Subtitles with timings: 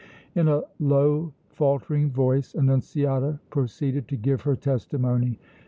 [0.33, 5.37] In a low, faltering voice Annunziata proceeded to give her testimony.